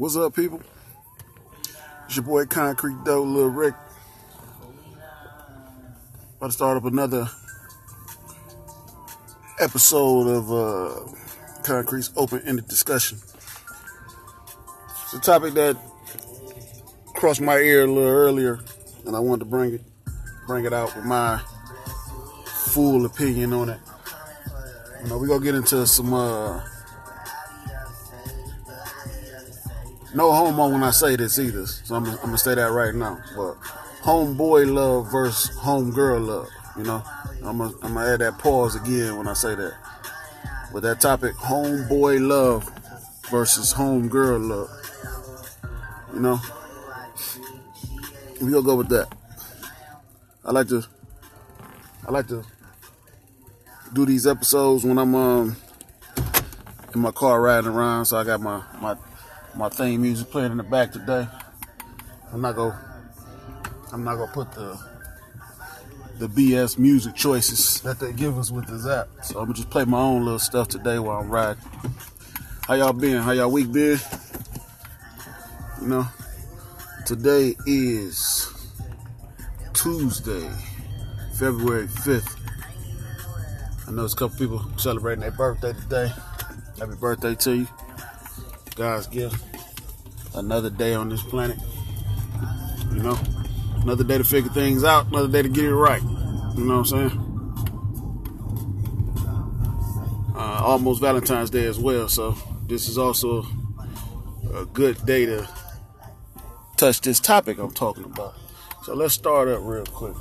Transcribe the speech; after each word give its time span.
What's 0.00 0.16
up, 0.16 0.34
people? 0.34 0.62
It's 2.06 2.16
your 2.16 2.24
boy 2.24 2.46
Concrete 2.46 3.04
Doe, 3.04 3.22
Lil 3.22 3.48
Rick. 3.48 3.74
About 6.38 6.46
to 6.46 6.52
start 6.52 6.78
up 6.78 6.86
another 6.86 7.28
episode 9.60 10.26
of 10.26 10.50
uh, 10.50 11.00
Concrete's 11.64 12.10
open-ended 12.16 12.66
discussion. 12.66 13.18
It's 15.02 15.12
a 15.12 15.20
topic 15.20 15.52
that 15.52 15.76
crossed 17.14 17.42
my 17.42 17.58
ear 17.58 17.84
a 17.84 17.86
little 17.86 18.08
earlier, 18.08 18.58
and 19.04 19.14
I 19.14 19.20
wanted 19.20 19.40
to 19.40 19.50
bring 19.50 19.74
it, 19.74 19.82
bring 20.46 20.64
it 20.64 20.72
out 20.72 20.96
with 20.96 21.04
my 21.04 21.42
full 22.46 23.04
opinion 23.04 23.52
on 23.52 23.68
it. 23.68 23.80
You 25.02 25.10
know, 25.10 25.18
we're 25.18 25.28
gonna 25.28 25.44
get 25.44 25.56
into 25.56 25.86
some 25.86 26.14
uh, 26.14 26.62
no 30.14 30.32
homo 30.32 30.68
when 30.70 30.82
I 30.82 30.90
say 30.90 31.16
this 31.16 31.38
either. 31.38 31.66
So 31.66 31.94
I'm, 31.94 32.04
I'm, 32.06 32.16
gonna 32.16 32.38
say 32.38 32.54
that 32.54 32.72
right 32.72 32.94
now. 32.94 33.18
But 33.36 33.54
homeboy 34.02 34.72
love 34.72 35.10
versus 35.10 35.56
homegirl 35.58 36.26
love. 36.26 36.48
You 36.76 36.84
know, 36.84 37.02
I'm 37.44 37.58
gonna, 37.58 37.74
I'm 37.82 37.94
gonna 37.94 38.12
add 38.14 38.20
that 38.20 38.38
pause 38.38 38.74
again 38.74 39.16
when 39.16 39.28
I 39.28 39.34
say 39.34 39.54
that. 39.54 39.74
With 40.72 40.84
that 40.84 41.00
topic, 41.00 41.34
homeboy 41.34 42.26
love 42.26 42.70
versus 43.30 43.74
homegirl 43.74 44.48
love. 44.48 44.70
You 46.14 46.20
know, 46.20 46.40
we 48.40 48.50
gonna 48.50 48.62
go 48.62 48.76
with 48.76 48.88
that. 48.88 49.08
I 50.44 50.52
like 50.52 50.68
to, 50.68 50.84
I 52.06 52.10
like 52.10 52.26
to 52.28 52.44
do 53.92 54.06
these 54.06 54.26
episodes 54.26 54.84
when 54.84 54.98
I'm 54.98 55.14
um 55.14 55.56
in 56.94 57.00
my 57.00 57.10
car 57.10 57.40
riding 57.40 57.70
around. 57.70 58.06
So 58.06 58.16
I 58.16 58.24
got 58.24 58.40
my 58.40 58.62
my 58.80 58.96
my 59.54 59.68
theme 59.68 60.02
music 60.02 60.30
playing 60.30 60.52
in 60.52 60.58
the 60.58 60.62
back 60.62 60.92
today. 60.92 61.26
I'm 62.32 62.40
not 62.40 62.54
gonna 62.56 62.78
I'm 63.92 64.04
not 64.04 64.16
gonna 64.16 64.32
put 64.32 64.52
the 64.52 64.78
the 66.18 66.28
BS 66.28 66.78
music 66.78 67.14
choices 67.14 67.80
that 67.80 67.98
they 67.98 68.12
give 68.12 68.38
us 68.38 68.50
with 68.50 68.66
this 68.66 68.86
app. 68.86 69.08
So 69.22 69.38
I'm 69.38 69.46
gonna 69.46 69.54
just 69.54 69.70
play 69.70 69.84
my 69.84 70.00
own 70.00 70.24
little 70.24 70.38
stuff 70.38 70.68
today 70.68 70.98
while 70.98 71.20
I'm 71.20 71.30
riding. 71.30 71.62
How 72.66 72.74
y'all 72.74 72.92
been? 72.92 73.22
How 73.22 73.32
y'all 73.32 73.50
week 73.50 73.72
been? 73.72 73.98
You 75.80 75.88
know, 75.88 76.08
today 77.06 77.56
is 77.66 78.52
Tuesday, 79.72 80.48
February 81.34 81.86
5th. 81.86 82.36
I 83.88 83.90
know 83.90 84.02
there's 84.02 84.12
a 84.12 84.16
couple 84.16 84.38
people 84.38 84.64
celebrating 84.76 85.22
their 85.22 85.30
birthday 85.30 85.72
today. 85.72 86.12
Happy 86.78 86.94
birthday 86.94 87.34
to 87.34 87.56
you. 87.56 87.66
God's 88.74 89.06
gift. 89.06 89.42
Another 90.34 90.70
day 90.70 90.94
on 90.94 91.08
this 91.08 91.22
planet. 91.22 91.58
You 92.92 93.02
know, 93.02 93.18
another 93.82 94.04
day 94.04 94.18
to 94.18 94.24
figure 94.24 94.50
things 94.50 94.84
out, 94.84 95.06
another 95.08 95.28
day 95.28 95.42
to 95.42 95.48
get 95.48 95.64
it 95.64 95.74
right. 95.74 96.02
You 96.02 96.64
know 96.64 96.78
what 96.78 96.92
I'm 96.92 97.10
saying? 97.10 97.26
Uh, 100.36 100.62
almost 100.64 101.00
Valentine's 101.00 101.50
Day 101.50 101.66
as 101.66 101.78
well, 101.78 102.08
so 102.08 102.36
this 102.66 102.88
is 102.88 102.98
also 102.98 103.46
a 104.54 104.64
good 104.66 105.04
day 105.06 105.26
to 105.26 105.48
touch 106.76 107.00
this 107.00 107.20
topic 107.20 107.58
I'm 107.58 107.70
talking 107.70 108.04
about. 108.04 108.34
So 108.84 108.94
let's 108.94 109.14
start 109.14 109.48
up 109.48 109.60
real 109.62 109.84
quick. 109.84 110.16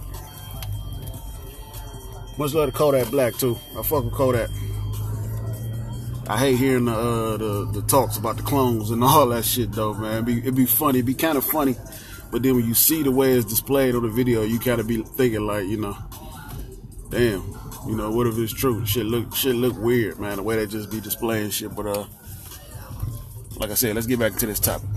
Much 2.38 2.54
love 2.54 2.72
to 2.72 2.78
Kodak 2.78 3.10
Black 3.12 3.34
too. 3.36 3.58
I 3.78 3.84
fuck 3.84 4.04
with 4.06 4.14
Kodak. 4.14 4.50
I 6.30 6.38
hate 6.38 6.58
hearing 6.58 6.86
the, 6.86 6.94
uh, 6.94 7.38
the, 7.38 7.72
the 7.74 7.82
talks 7.82 8.18
about 8.18 8.38
the 8.38 8.44
clones 8.44 8.92
and 8.92 9.04
all 9.04 9.28
that 9.30 9.44
shit 9.44 9.72
though, 9.72 9.96
man. 9.96 10.14
It'd 10.14 10.26
be, 10.26 10.38
it'd 10.38 10.56
be 10.56 10.68
funny, 10.68 11.00
it'd 11.00 11.08
be 11.08 11.16
kind 11.16 11.40
of 11.40 11.44
funny, 11.44 11.76
but 12.32 12.44
then 12.44 12.56
when 12.56 12.68
you 12.68 12.76
see 12.76 13.02
the 13.02 13.10
way 13.10 13.34
it's 13.34 13.46
displayed 13.46 13.96
on 13.96 14.04
the 14.04 14.10
video, 14.10 14.44
you 14.44 14.60
kind 14.60 14.80
of 14.80 14.86
be 14.86 15.02
thinking 15.02 15.48
like, 15.48 15.66
you 15.66 15.78
know, 15.78 15.98
damn, 17.10 17.42
you 17.88 17.96
know, 17.96 18.12
what 18.12 18.28
if 18.28 18.38
it's 18.38 18.54
true? 18.54 18.86
Shit 18.86 19.08
look 19.08 19.36
shit 19.36 19.56
look 19.56 19.76
weird, 19.80 20.20
man. 20.20 20.38
The 20.38 20.44
way 20.44 20.58
they 20.58 20.68
just 20.68 20.92
be 20.92 21.02
displaying 21.02 21.50
shit, 21.50 21.76
but 21.76 21.88
uh, 21.88 22.06
like 23.58 23.72
I 23.72 23.74
said, 23.74 23.96
let's 23.96 24.06
get 24.06 24.20
back 24.20 24.36
to 24.36 24.46
this 24.46 24.60
topic. 24.60 24.88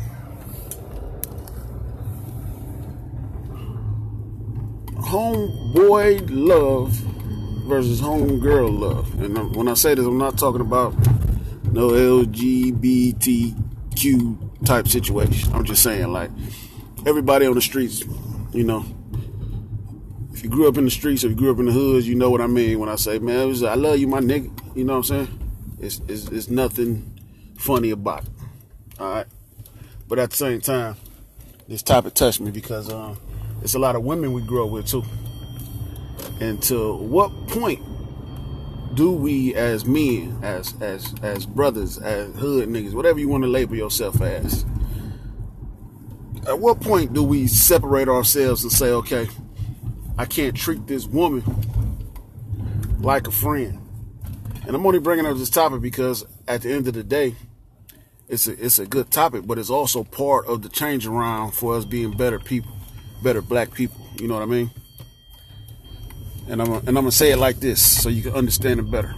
Homeboy 4.97 6.29
love 6.31 6.91
versus 7.67 8.03
homegirl 8.03 8.79
love. 8.79 9.21
And 9.23 9.56
when 9.56 9.69
I 9.69 9.75
say 9.75 9.95
this, 9.95 10.05
I'm 10.05 10.19
not 10.19 10.37
talking 10.37 10.61
about 10.61 10.95
no 11.72 11.88
LGBTQ 11.88 13.56
type 14.65 14.87
situation. 14.88 15.53
I'm 15.53 15.65
just 15.65 15.83
saying, 15.83 16.12
like, 16.12 16.31
everybody 17.06 17.47
on 17.47 17.55
the 17.55 17.62
streets, 17.62 18.05
you 18.53 18.65
know, 18.65 18.84
if 20.32 20.43
you 20.44 20.50
grew 20.50 20.69
up 20.69 20.77
in 20.77 20.84
the 20.84 20.91
streets 20.91 21.25
or 21.25 21.28
you 21.28 21.34
grew 21.34 21.50
up 21.50 21.59
in 21.59 21.66
the 21.66 21.72
hoods, 21.72 22.06
you 22.06 22.15
know 22.15 22.31
what 22.31 22.41
I 22.41 22.47
mean 22.47 22.78
when 22.78 22.88
I 22.88 22.97
say, 22.97 23.19
man, 23.19 23.49
was, 23.49 23.62
I 23.62 23.75
love 23.75 23.99
you, 23.99 24.06
my 24.06 24.21
nigga. 24.21 24.50
You 24.77 24.84
know 24.84 24.99
what 24.99 25.11
I'm 25.11 25.27
saying? 25.27 25.38
It's, 25.81 26.00
it's, 26.09 26.28
it's 26.28 26.49
nothing 26.49 27.19
funny 27.56 27.91
about 27.91 28.25
it. 28.25 28.31
All 28.99 29.15
right. 29.15 29.27
But 30.09 30.19
at 30.19 30.31
the 30.31 30.37
same 30.37 30.61
time, 30.61 30.97
this 31.69 31.82
topic 31.82 32.15
touched 32.15 32.41
me 32.41 32.50
because 32.50 32.91
um, 32.93 33.19
it's 33.62 33.75
a 33.75 33.78
lot 33.78 33.97
of 33.97 34.03
women 34.03 34.32
we 34.32 34.43
grew 34.43 34.65
up 34.65 34.71
with 34.71 34.87
too. 34.87 35.05
And 36.41 36.62
to 36.65 36.97
what 36.97 37.31
point 37.49 37.81
do 38.95 39.13
we 39.13 39.55
as 39.55 39.85
men, 39.85 40.39
as 40.43 40.75
as 40.81 41.15
as 41.23 41.47
brothers, 41.47 41.99
as 41.99 42.35
hood 42.37 42.69
niggas, 42.69 42.95
whatever 42.95 43.19
you 43.19 43.29
want 43.29 43.45
to 43.45 43.49
label 43.49 43.77
yourself 43.77 44.21
as, 44.21 44.65
at 46.47 46.59
what 46.59 46.81
point 46.81 47.13
do 47.13 47.23
we 47.23 47.47
separate 47.47 48.09
ourselves 48.09 48.63
and 48.63 48.73
say, 48.73 48.91
okay, 48.91 49.29
I 50.19 50.27
can't 50.27 50.57
treat 50.57 50.87
this 50.87 51.07
woman 51.07 51.43
like 53.01 53.27
a 53.27 53.31
friend? 53.31 53.79
And 54.67 54.77
I'm 54.77 54.87
only 54.87 55.01
bringing 55.01 55.27
up 55.27 55.37
this 55.37 55.51
topic 55.51 55.81
because 55.81 56.25
at 56.47 56.63
the 56.63 56.73
end 56.73 56.87
of 56.89 56.95
the 56.95 57.03
day, 57.03 57.35
it's 58.29 58.47
a 58.47 58.65
it's 58.65 58.79
a 58.79 58.87
good 58.87 59.11
topic, 59.11 59.47
but 59.47 59.59
it's 59.59 59.71
also 59.71 60.05
part 60.05 60.47
of 60.47 60.63
the 60.63 60.69
change 60.69 61.07
around 61.07 61.53
for 61.53 61.75
us 61.75 61.85
being 61.85 62.17
better 62.17 62.39
people, 62.39 62.73
better 63.23 63.43
black 63.43 63.73
people. 63.73 64.01
You 64.21 64.29
know 64.29 64.35
what 64.35 64.43
I 64.43 64.47
mean? 64.47 64.71
And 66.49 66.61
I'm 66.61 66.73
and 66.73 66.89
I'm 66.89 66.95
gonna 66.95 67.13
say 67.13 67.31
it 67.31 67.39
like 67.39 67.61
this 67.61 68.03
so 68.03 68.09
you 68.09 68.23
can 68.23 68.33
understand 68.33 68.81
it 68.81 68.91
better. 68.91 69.15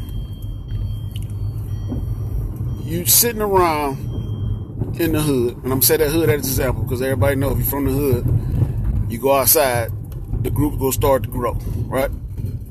You 2.84 3.06
sitting 3.06 3.42
around 3.42 3.98
in 5.00 5.12
the 5.12 5.20
hood, 5.20 5.56
and 5.56 5.64
I'm 5.64 5.70
gonna 5.70 5.82
say 5.82 5.96
that 5.96 6.10
hood 6.10 6.28
as 6.28 6.34
an 6.34 6.40
example 6.40 6.82
because 6.82 7.02
everybody 7.02 7.36
know 7.36 7.50
if 7.50 7.58
you're 7.58 7.66
from 7.66 7.86
the 7.86 7.92
hood, 7.92 9.10
you 9.10 9.18
go 9.18 9.32
outside, 9.32 9.90
the 10.42 10.50
group 10.50 10.78
will 10.78 10.92
start 10.92 11.24
to 11.24 11.28
grow, 11.28 11.54
right? 11.86 12.10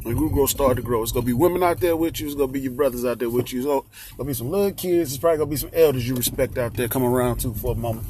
The 0.04 0.14
group 0.14 0.34
will 0.34 0.48
start 0.48 0.78
to 0.78 0.84
grow. 0.84 1.02
It's 1.02 1.12
gonna 1.12 1.26
be 1.26 1.34
women 1.34 1.64
out 1.64 1.80
there 1.80 1.96
with 1.96 2.20
you. 2.20 2.28
It's 2.28 2.36
gonna 2.36 2.52
be 2.52 2.60
your 2.60 2.74
brothers 2.74 3.06
out 3.06 3.20
there 3.20 3.30
with 3.30 3.52
you. 3.52 3.64
So 3.64 3.86
gonna 4.18 4.28
be 4.28 4.34
some 4.34 4.50
little 4.50 4.72
kids. 4.72 5.14
It's 5.14 5.20
probably 5.20 5.38
gonna 5.38 5.50
be 5.50 5.56
some 5.56 5.70
elders 5.74 6.08
you 6.08 6.16
respect 6.16 6.58
out 6.58 6.74
there 6.76 6.88
coming 6.88 7.10
around 7.10 7.40
too 7.40 7.54
for 7.54 7.72
a 7.74 7.76
moment. 7.76 8.06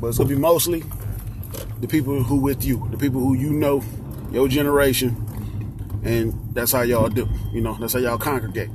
But 0.00 0.08
it's 0.08 0.18
gonna 0.18 0.28
be 0.28 0.36
mostly 0.36 0.84
the 1.80 1.88
people 1.88 2.22
who 2.22 2.36
with 2.36 2.64
you, 2.64 2.86
the 2.90 2.98
people 2.98 3.20
who 3.20 3.34
you 3.34 3.50
know, 3.50 3.82
your 4.34 4.48
generation, 4.48 5.16
and 6.04 6.54
that's 6.54 6.72
how 6.72 6.82
y'all 6.82 7.08
do. 7.08 7.28
You 7.52 7.60
know, 7.60 7.74
that's 7.74 7.92
how 7.92 8.00
y'all 8.00 8.18
congregate. 8.18 8.70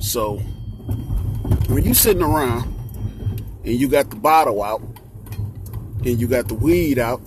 So 0.00 0.36
when 1.68 1.82
you 1.84 1.94
sitting 1.94 2.22
around 2.22 2.64
and 3.64 3.74
you 3.74 3.88
got 3.88 4.10
the 4.10 4.16
bottle 4.16 4.62
out 4.62 4.82
and 6.04 6.20
you 6.20 6.28
got 6.28 6.48
the 6.48 6.54
weed 6.54 6.98
out, 6.98 7.22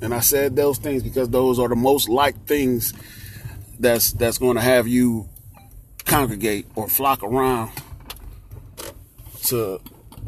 and 0.00 0.14
I 0.14 0.20
said 0.20 0.56
those 0.56 0.78
things 0.78 1.02
because 1.02 1.28
those 1.28 1.58
are 1.58 1.68
the 1.68 1.76
most 1.76 2.08
like 2.08 2.46
things 2.46 2.94
that's 3.78 4.12
that's 4.12 4.38
going 4.38 4.56
to 4.56 4.62
have 4.62 4.88
you 4.88 5.28
congregate 6.04 6.66
or 6.74 6.88
flock 6.88 7.22
around 7.22 7.70
to 9.44 9.80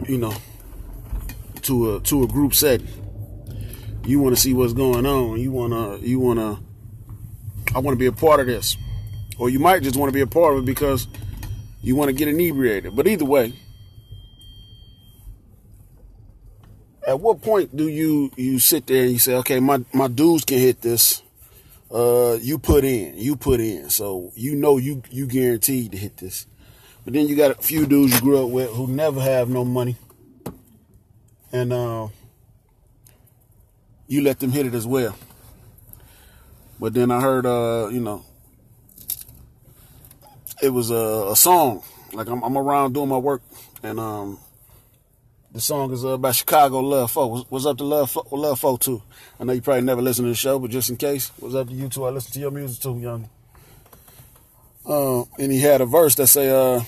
you 0.07 0.19
know 0.19 0.35
to 1.63 1.97
a 1.97 2.01
to 2.01 2.23
a 2.23 2.27
group 2.27 2.55
setting. 2.55 3.06
You 4.07 4.21
want 4.21 4.37
to 4.37 4.41
see 4.41 4.55
what's 4.55 4.73
going 4.73 5.05
on. 5.05 5.41
You 5.41 5.51
want 5.51 5.73
to 5.73 6.07
you 6.07 6.21
want 6.21 6.39
to 6.39 6.59
I 7.75 7.81
want 7.81 7.95
to 7.95 7.99
be 7.99 8.07
a 8.07 8.13
part 8.13 8.41
of 8.41 8.47
this. 8.47 8.77
Or 9.39 9.51
you 9.51 9.59
might 9.59 9.83
just 9.83 9.97
want 9.97 10.09
to 10.09 10.15
be 10.15 10.21
a 10.23 10.27
part 10.27 10.55
of 10.55 10.61
it 10.61 10.65
because 10.65 11.09
you 11.83 11.95
want 11.97 12.09
to 12.09 12.15
get 12.15 12.29
inebriated. 12.29 12.97
But 12.97 13.07
either 13.07 13.25
way, 13.25 13.53
at 17.07 17.21
what 17.21 17.43
point 17.43 17.77
do 17.77 17.89
you 17.89 18.31
you 18.37 18.59
sit 18.59 18.87
there 18.87 19.03
and 19.03 19.13
you 19.13 19.19
say, 19.19 19.35
okay, 19.37 19.61
my, 19.61 19.85
my 19.93 20.09
dudes 20.09 20.45
can 20.45 20.59
hit 20.59 20.83
this. 20.83 21.23
Uh, 21.91 22.37
you 22.41 22.59
put 22.59 22.85
in, 22.85 23.17
you 23.17 23.37
put 23.37 23.61
in. 23.61 23.91
So 23.91 24.33
you 24.35 24.57
know 24.57 24.79
you 24.79 25.03
you 25.11 25.27
guaranteed 25.27 25.93
to 25.93 25.99
hit 25.99 26.17
this. 26.17 26.47
But 27.05 27.15
then 27.15 27.29
you 27.29 27.37
got 27.37 27.53
a 27.53 27.55
few 27.55 27.87
dudes 27.87 28.15
you 28.15 28.21
grew 28.21 28.45
up 28.45 28.51
with 28.51 28.71
who 28.71 28.89
never 28.89 29.21
have 29.21 29.49
no 29.49 29.65
money. 29.65 29.97
And 31.53 31.73
uh, 31.73 32.09
you 34.09 34.23
let 34.23 34.39
them 34.39 34.53
hit 34.53 34.67
it 34.67 34.75
as 34.75 34.87
well. 34.87 35.17
But 36.79 36.95
then 36.95 37.11
I 37.11 37.21
heard, 37.21 37.47
uh, 37.47 37.89
you 37.91 38.01
know, 38.01 38.25
it 40.63 40.71
was 40.71 40.91
a, 40.91 41.29
a 41.31 41.37
song. 41.37 41.83
Like 42.13 42.29
I'm, 42.29 42.43
I'm, 42.43 42.57
around 42.57 42.95
doing 42.95 43.09
my 43.09 43.19
work, 43.19 43.43
and 43.83 43.99
um, 43.99 44.39
The 45.53 45.61
song 45.61 45.91
is 45.93 46.05
uh, 46.05 46.09
about 46.11 46.35
Chicago 46.35 46.81
Lud 46.81 47.11
Foe. 47.11 47.45
What's 47.49 47.65
up 47.65 47.79
to 47.79 47.85
love 47.85 48.15
Lud 48.31 48.59
Foe 48.59 48.77
too? 48.77 49.03
I 49.41 49.45
know 49.45 49.55
you 49.55 49.63
probably 49.63 49.83
never 49.83 50.03
listen 50.03 50.25
to 50.25 50.31
the 50.31 50.35
show, 50.37 50.59
but 50.59 50.71
just 50.71 50.91
in 50.91 50.97
case, 50.97 51.33
what's 51.39 51.55
up 51.55 51.69
to 51.69 51.75
you 51.75 51.89
too? 51.89 52.05
I 52.05 52.11
listen 52.11 52.33
to 52.33 52.41
your 52.41 52.51
music 52.51 52.83
too, 52.83 52.99
young. 52.99 53.29
Uh, 54.85 55.23
and 55.39 55.51
he 55.51 55.61
had 55.61 55.81
a 55.81 55.87
verse 55.87 56.15
that 56.17 56.27
say, 56.27 56.51
uh, 56.51 56.83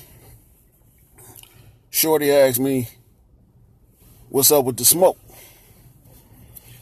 Shorty 1.89 2.31
asked 2.31 2.61
me, 2.61 2.89
"What's 4.29 4.53
up 4.53 4.67
with 4.67 4.77
the 4.77 4.85
smoke?" 4.85 5.19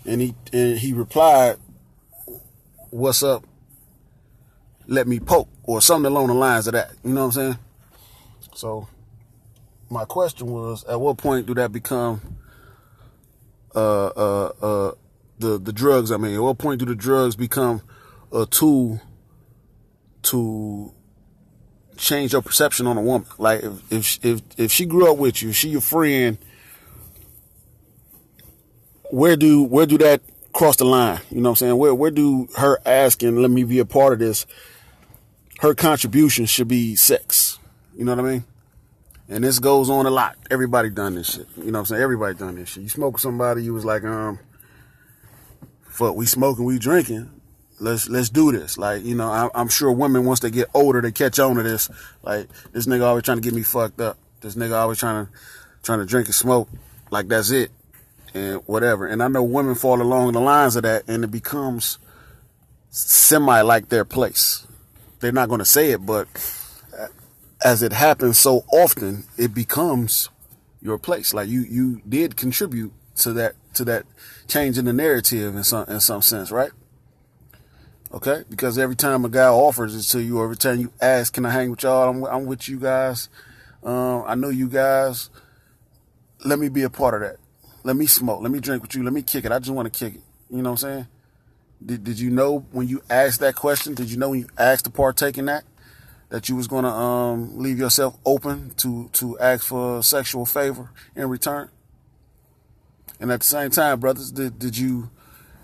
And 0.06 0.20
he 0.20 0.34
and 0.52 0.78
he 0.78 0.92
replied, 0.92 1.56
"What's 2.90 3.22
up? 3.22 3.44
Let 4.86 5.06
me 5.06 5.18
poke," 5.20 5.48
or 5.64 5.80
something 5.80 6.10
along 6.10 6.28
the 6.28 6.34
lines 6.34 6.66
of 6.66 6.74
that. 6.74 6.92
You 7.02 7.12
know 7.12 7.26
what 7.26 7.26
I'm 7.26 7.32
saying? 7.32 7.58
So, 8.54 8.88
my 9.90 10.04
question 10.04 10.46
was, 10.46 10.84
at 10.84 11.00
what 11.00 11.18
point 11.18 11.46
do 11.46 11.54
that 11.54 11.72
become 11.72 12.20
uh 13.74 14.06
uh 14.06 14.52
uh 14.62 14.92
the 15.38 15.58
the 15.58 15.72
drugs? 15.72 16.12
I 16.12 16.16
mean, 16.16 16.34
at 16.34 16.42
what 16.42 16.58
point 16.58 16.78
do 16.78 16.86
the 16.86 16.94
drugs 16.94 17.36
become 17.36 17.82
a 18.32 18.46
tool 18.46 19.00
to 20.22 20.92
change 21.96 22.32
your 22.32 22.42
perception 22.42 22.86
on 22.86 22.96
a 22.96 23.02
woman. 23.02 23.26
Like 23.38 23.62
if 23.62 23.92
if 23.92 24.24
if 24.24 24.40
if 24.56 24.72
she 24.72 24.86
grew 24.86 25.10
up 25.10 25.18
with 25.18 25.42
you, 25.42 25.52
she 25.52 25.70
your 25.70 25.80
friend. 25.80 26.38
Where 29.10 29.36
do 29.36 29.62
where 29.62 29.86
do 29.86 29.98
that 29.98 30.20
cross 30.52 30.76
the 30.76 30.84
line? 30.84 31.20
You 31.30 31.40
know 31.40 31.50
what 31.50 31.50
I'm 31.50 31.56
saying? 31.56 31.78
Where 31.78 31.94
where 31.94 32.10
do 32.10 32.48
her 32.56 32.78
asking, 32.84 33.36
let 33.36 33.50
me 33.50 33.64
be 33.64 33.78
a 33.78 33.84
part 33.84 34.12
of 34.12 34.18
this, 34.18 34.46
her 35.60 35.74
contribution 35.74 36.46
should 36.46 36.68
be 36.68 36.96
sex. 36.96 37.58
You 37.96 38.04
know 38.04 38.14
what 38.14 38.24
I 38.24 38.30
mean? 38.30 38.44
And 39.28 39.42
this 39.42 39.58
goes 39.58 39.90
on 39.90 40.06
a 40.06 40.10
lot. 40.10 40.36
Everybody 40.50 40.90
done 40.90 41.16
this 41.16 41.34
shit. 41.34 41.46
You 41.56 41.64
know 41.64 41.72
what 41.72 41.78
I'm 41.78 41.84
saying? 41.86 42.02
Everybody 42.02 42.38
done 42.38 42.54
this 42.54 42.70
shit. 42.70 42.82
You 42.84 42.88
smoke 42.88 43.18
somebody, 43.18 43.64
you 43.64 43.74
was 43.74 43.84
like, 43.84 44.04
um, 44.04 44.38
fuck, 45.88 46.14
we 46.14 46.26
smoking, 46.26 46.64
we 46.64 46.78
drinking 46.78 47.30
let's 47.80 48.08
let's 48.08 48.30
do 48.30 48.52
this. 48.52 48.78
Like 48.78 49.04
you 49.04 49.14
know, 49.14 49.30
I, 49.30 49.60
am 49.60 49.68
sure 49.68 49.90
women 49.92 50.24
once 50.24 50.40
they 50.40 50.50
get 50.50 50.68
older, 50.74 51.00
they 51.00 51.12
catch 51.12 51.38
on 51.38 51.56
to 51.56 51.62
this. 51.62 51.90
Like 52.22 52.48
this 52.72 52.86
nigga 52.86 53.04
always 53.04 53.24
trying 53.24 53.38
to 53.38 53.42
get 53.42 53.54
me 53.54 53.62
fucked 53.62 54.00
up. 54.00 54.18
This 54.40 54.54
nigga 54.54 54.76
always 54.76 54.98
trying 54.98 55.26
to 55.26 55.32
trying 55.82 56.00
to 56.00 56.06
drink 56.06 56.26
and 56.26 56.34
smoke. 56.34 56.68
Like 57.10 57.28
that's 57.28 57.50
it, 57.50 57.70
and 58.36 58.62
whatever. 58.66 59.06
And 59.06 59.22
I 59.22 59.28
know 59.28 59.42
women 59.42 59.74
fall 59.74 60.02
along 60.02 60.32
the 60.32 60.40
lines 60.40 60.76
of 60.76 60.82
that, 60.82 61.04
and 61.08 61.24
it 61.24 61.30
becomes 61.30 61.98
semi 62.90 63.62
like 63.62 63.88
their 63.88 64.04
place. 64.04 64.66
They're 65.20 65.32
not 65.32 65.48
going 65.48 65.60
to 65.60 65.64
say 65.64 65.90
it, 65.92 66.04
but 66.04 66.28
as 67.64 67.82
it 67.82 67.92
happens 67.92 68.38
so 68.38 68.64
often, 68.72 69.24
it 69.38 69.54
becomes 69.54 70.28
your 70.82 70.98
place. 70.98 71.32
Like 71.32 71.48
you 71.48 71.62
you 71.62 72.02
did 72.06 72.36
contribute 72.36 72.92
to 73.16 73.32
that 73.32 73.54
to 73.74 73.84
that 73.86 74.04
change 74.46 74.76
in 74.76 74.84
the 74.84 74.92
narrative 74.92 75.56
in 75.56 75.64
some 75.64 75.86
in 75.88 76.00
some 76.00 76.20
sense, 76.20 76.50
right? 76.50 76.70
Okay? 78.12 78.44
Because 78.48 78.78
every 78.78 78.96
time 78.96 79.24
a 79.24 79.28
guy 79.28 79.48
offers 79.48 79.94
it 79.94 80.10
to 80.12 80.22
you, 80.22 80.38
or 80.38 80.44
every 80.44 80.56
time 80.56 80.78
you 80.78 80.92
ask, 81.00 81.32
can 81.32 81.44
I 81.44 81.50
hang 81.50 81.70
with 81.70 81.82
y'all? 81.82 82.08
I'm, 82.08 82.24
I'm 82.24 82.46
with 82.46 82.68
you 82.68 82.78
guys. 82.78 83.28
Um, 83.82 84.24
I 84.26 84.34
know 84.34 84.48
you 84.48 84.68
guys. 84.68 85.28
Let 86.44 86.58
me 86.58 86.68
be 86.68 86.82
a 86.82 86.90
part 86.90 87.14
of 87.14 87.20
that. 87.22 87.45
Let 87.86 87.94
me 87.94 88.06
smoke. 88.06 88.42
Let 88.42 88.50
me 88.50 88.58
drink 88.58 88.82
with 88.82 88.96
you. 88.96 89.04
Let 89.04 89.12
me 89.12 89.22
kick 89.22 89.44
it. 89.44 89.52
I 89.52 89.60
just 89.60 89.70
want 89.70 89.92
to 89.92 89.96
kick 89.96 90.16
it. 90.16 90.20
You 90.50 90.60
know 90.60 90.72
what 90.72 90.82
I'm 90.82 90.90
saying? 90.90 91.06
Did, 91.84 92.02
did 92.02 92.18
you 92.18 92.30
know 92.30 92.66
when 92.72 92.88
you 92.88 93.00
asked 93.08 93.38
that 93.38 93.54
question? 93.54 93.94
Did 93.94 94.10
you 94.10 94.16
know 94.16 94.30
when 94.30 94.40
you 94.40 94.48
asked 94.58 94.86
to 94.86 94.90
partake 94.90 95.38
in 95.38 95.44
that? 95.44 95.62
That 96.30 96.48
you 96.48 96.56
was 96.56 96.66
gonna 96.66 96.90
um, 96.90 97.56
leave 97.56 97.78
yourself 97.78 98.18
open 98.24 98.72
to 98.78 99.08
to 99.12 99.38
ask 99.38 99.64
for 99.66 100.02
sexual 100.02 100.46
favor 100.46 100.90
in 101.14 101.28
return. 101.28 101.68
And 103.20 103.30
at 103.30 103.38
the 103.38 103.46
same 103.46 103.70
time, 103.70 104.00
brothers, 104.00 104.32
did 104.32 104.58
did 104.58 104.76
you 104.76 105.08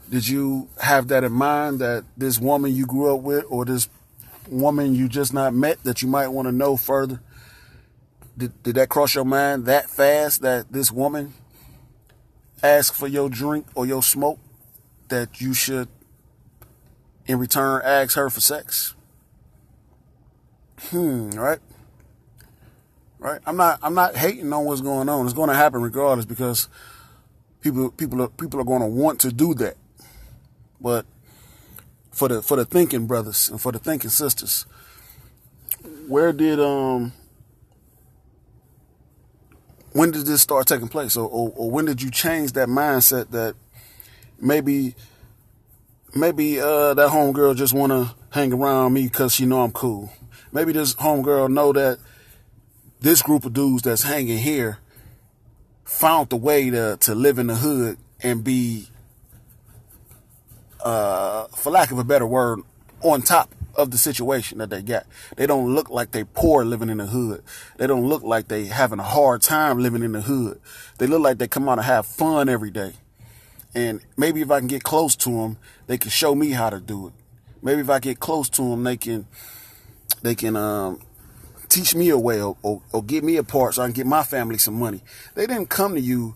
did 0.08 0.28
you 0.28 0.68
have 0.80 1.08
that 1.08 1.24
in 1.24 1.32
mind 1.32 1.80
that 1.80 2.04
this 2.16 2.38
woman 2.38 2.72
you 2.72 2.86
grew 2.86 3.12
up 3.12 3.22
with 3.22 3.44
or 3.48 3.64
this 3.64 3.88
woman 4.48 4.94
you 4.94 5.08
just 5.08 5.34
not 5.34 5.54
met 5.54 5.82
that 5.82 6.02
you 6.02 6.08
might 6.08 6.28
want 6.28 6.46
to 6.46 6.52
know 6.52 6.76
further? 6.76 7.20
Did, 8.38 8.62
did 8.62 8.76
that 8.76 8.90
cross 8.90 9.16
your 9.16 9.24
mind 9.24 9.66
that 9.66 9.90
fast 9.90 10.42
that 10.42 10.72
this 10.72 10.92
woman 10.92 11.34
asked 12.62 12.94
for 12.94 13.08
your 13.08 13.28
drink 13.28 13.66
or 13.74 13.86
your 13.86 14.02
smoke 14.02 14.38
that 15.08 15.40
you 15.40 15.54
should 15.54 15.88
in 17.26 17.38
return 17.38 17.82
ask 17.84 18.16
her 18.16 18.30
for 18.30 18.40
sex? 18.40 18.94
Hmm, 20.90 21.30
right? 21.30 21.60
Right? 23.18 23.40
I'm 23.46 23.56
not 23.56 23.78
I'm 23.82 23.94
not 23.94 24.16
hating 24.16 24.52
on 24.52 24.64
what's 24.64 24.80
going 24.80 25.08
on. 25.08 25.26
It's 25.26 25.34
going 25.34 25.48
to 25.48 25.54
happen 25.54 25.80
regardless 25.80 26.24
because 26.24 26.68
people 27.60 27.90
people 27.90 28.20
are 28.20 28.28
people 28.28 28.60
are 28.60 28.64
going 28.64 28.80
to 28.80 28.86
want 28.86 29.20
to 29.20 29.32
do 29.32 29.54
that. 29.54 29.76
But 30.80 31.06
for 32.10 32.28
the 32.28 32.42
for 32.42 32.56
the 32.56 32.64
thinking 32.64 33.06
brothers 33.06 33.48
and 33.48 33.60
for 33.60 33.70
the 33.72 33.78
thinking 33.78 34.10
sisters, 34.10 34.66
where 36.08 36.32
did 36.32 36.58
um 36.58 37.12
when 39.92 40.10
did 40.10 40.26
this 40.26 40.42
start 40.42 40.66
taking 40.66 40.88
place, 40.88 41.16
or, 41.16 41.28
or, 41.28 41.52
or 41.56 41.70
when 41.70 41.84
did 41.84 42.02
you 42.02 42.10
change 42.10 42.52
that 42.52 42.68
mindset 42.68 43.30
that 43.30 43.54
maybe 44.40 44.94
maybe 46.14 46.60
uh, 46.60 46.94
that 46.94 47.10
homegirl 47.10 47.56
just 47.56 47.74
want 47.74 47.92
to 47.92 48.14
hang 48.30 48.52
around 48.52 48.92
me 48.92 49.04
because 49.04 49.34
she 49.34 49.46
know 49.46 49.62
I'm 49.62 49.72
cool. 49.72 50.12
Maybe 50.52 50.72
this 50.72 50.94
homegirl 50.94 51.50
know 51.52 51.72
that 51.72 51.98
this 53.00 53.22
group 53.22 53.44
of 53.44 53.52
dudes 53.52 53.82
that's 53.82 54.02
hanging 54.02 54.38
here 54.38 54.78
found 55.84 56.30
the 56.30 56.36
way 56.36 56.70
to 56.70 56.96
to 56.98 57.14
live 57.14 57.38
in 57.38 57.48
the 57.48 57.56
hood 57.56 57.98
and 58.22 58.42
be 58.42 58.88
uh, 60.84 61.46
for 61.48 61.70
lack 61.70 61.90
of 61.90 61.98
a 61.98 62.04
better 62.04 62.26
word, 62.26 62.60
on 63.02 63.22
top 63.22 63.54
of 63.74 63.90
the 63.90 63.98
situation 63.98 64.58
that 64.58 64.70
they 64.70 64.82
got. 64.82 65.06
They 65.36 65.46
don't 65.46 65.74
look 65.74 65.90
like 65.90 66.12
they 66.12 66.24
poor 66.24 66.64
living 66.64 66.88
in 66.88 66.98
the 66.98 67.06
hood. 67.06 67.42
They 67.78 67.86
don't 67.86 68.06
look 68.06 68.22
like 68.22 68.48
they 68.48 68.66
having 68.66 68.98
a 68.98 69.04
hard 69.04 69.42
time 69.42 69.78
living 69.78 70.02
in 70.02 70.12
the 70.12 70.22
hood. 70.22 70.60
They 70.98 71.06
look 71.06 71.22
like 71.22 71.38
they 71.38 71.48
come 71.48 71.68
out 71.68 71.78
and 71.78 71.86
have 71.86 72.06
fun 72.06 72.48
every 72.48 72.70
day. 72.70 72.94
And 73.74 74.00
maybe 74.16 74.42
if 74.42 74.50
I 74.50 74.58
can 74.58 74.68
get 74.68 74.82
close 74.82 75.16
to 75.16 75.30
them, 75.30 75.56
they 75.86 75.96
can 75.96 76.10
show 76.10 76.34
me 76.34 76.50
how 76.50 76.70
to 76.70 76.80
do 76.80 77.08
it. 77.08 77.14
Maybe 77.62 77.80
if 77.80 77.88
I 77.88 78.00
get 78.00 78.20
close 78.20 78.48
to 78.50 78.62
them, 78.62 78.84
they 78.84 78.96
can, 78.96 79.26
they 80.22 80.34
can, 80.34 80.56
um, 80.56 81.00
teach 81.68 81.94
me 81.94 82.10
a 82.10 82.18
way 82.18 82.42
or, 82.42 82.56
or, 82.62 82.82
or 82.92 83.02
give 83.02 83.24
me 83.24 83.36
a 83.36 83.42
part 83.42 83.74
so 83.74 83.82
I 83.82 83.86
can 83.86 83.94
get 83.94 84.06
my 84.06 84.22
family 84.22 84.58
some 84.58 84.78
money. 84.78 85.00
They 85.34 85.46
didn't 85.46 85.70
come 85.70 85.94
to 85.94 86.00
you, 86.00 86.34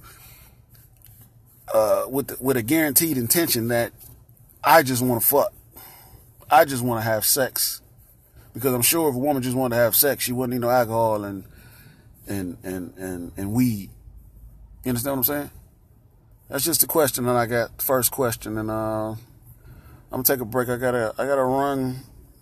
uh, 1.75 2.05
with, 2.09 2.41
with 2.41 2.57
a 2.57 2.63
guaranteed 2.63 3.19
intention 3.19 3.69
that 3.69 3.93
I 4.65 4.83
just 4.83 5.03
want 5.03 5.21
to 5.21 5.27
fuck. 5.27 5.53
I 6.51 6.65
just 6.65 6.83
want 6.83 7.03
to 7.03 7.09
have 7.09 7.25
sex. 7.25 7.81
Because 8.55 8.73
I'm 8.73 8.83
sure 8.83 9.09
if 9.09 9.15
a 9.15 9.19
woman 9.19 9.43
just 9.43 9.57
wanted 9.57 9.77
to 9.77 9.83
have 9.83 9.95
sex, 9.95 10.25
she 10.25 10.33
wouldn't 10.33 10.55
need 10.55 10.63
no 10.67 10.71
alcohol 10.71 11.25
and 11.25 11.45
and 12.27 12.57
and 12.63 12.95
and, 12.97 13.33
and 13.37 13.53
weed. 13.53 13.91
You 14.85 14.91
understand 14.91 15.17
what 15.17 15.29
I'm 15.29 15.35
saying? 15.35 15.51
That's 16.49 16.65
just 16.65 16.81
the 16.81 16.87
question 16.87 17.25
that 17.27 17.37
I 17.37 17.47
got. 17.47 17.83
First 17.83 18.13
question, 18.13 18.57
and 18.57 18.71
uh, 18.71 19.11
I'm 19.11 19.19
gonna 20.11 20.23
take 20.23 20.41
a 20.41 20.45
break. 20.45 20.69
I 20.69 20.77
gotta 20.77 21.13
I 21.19 21.27
gotta 21.27 21.45
run 21.45 21.97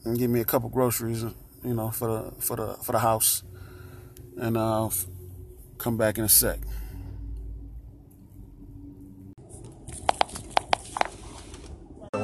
and 0.05 0.19
give 0.19 0.31
me 0.31 0.41
a 0.41 0.45
couple 0.45 0.69
groceries, 0.69 1.23
you 1.23 1.75
know, 1.75 1.91
for 1.91 2.09
the 2.09 2.43
for 2.43 2.57
the 2.57 2.75
for 2.75 2.93
the 2.93 3.01
house, 3.01 3.43
and 4.37 4.57
uh, 4.57 4.89
come 5.79 5.97
back 5.97 6.19
in 6.19 6.25
a 6.25 6.29
sec. 6.29 6.61